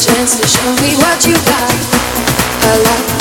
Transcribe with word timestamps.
chance 0.00 0.40
to 0.40 0.46
show 0.46 0.72
me 0.80 0.96
what 0.96 1.26
you 1.26 1.34
got. 1.44 1.74
A 2.64 2.78
lot, 2.84 3.19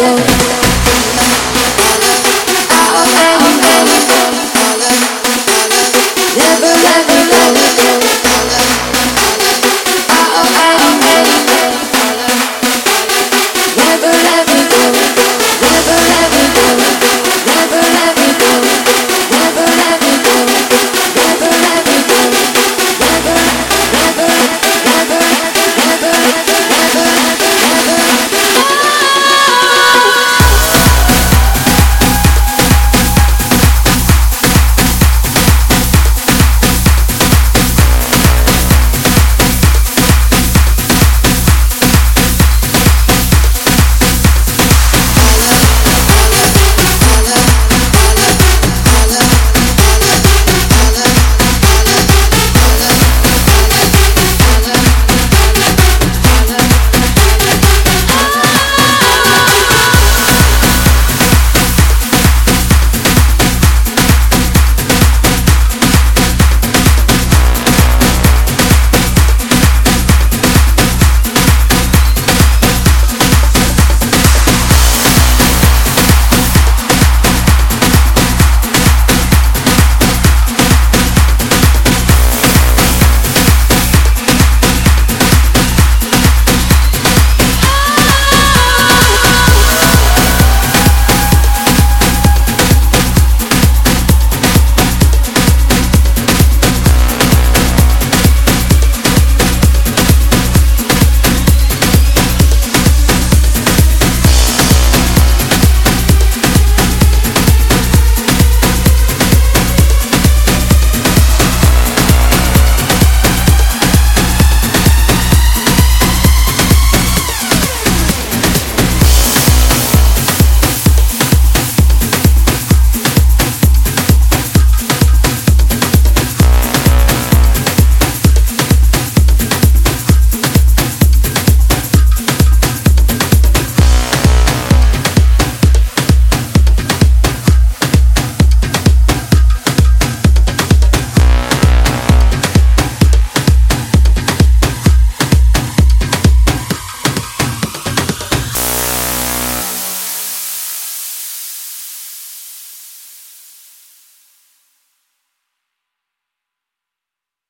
flow 0.00 0.39